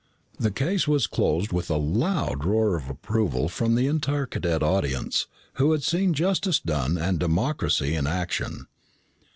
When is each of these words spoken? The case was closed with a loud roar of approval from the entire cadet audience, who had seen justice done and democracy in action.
The 0.39 0.49
case 0.49 0.87
was 0.87 1.05
closed 1.05 1.53
with 1.53 1.69
a 1.69 1.77
loud 1.77 2.43
roar 2.43 2.75
of 2.75 2.89
approval 2.89 3.47
from 3.47 3.75
the 3.75 3.85
entire 3.85 4.25
cadet 4.25 4.63
audience, 4.63 5.27
who 5.61 5.73
had 5.73 5.83
seen 5.83 6.15
justice 6.15 6.59
done 6.59 6.97
and 6.97 7.19
democracy 7.19 7.93
in 7.93 8.07
action. 8.07 8.65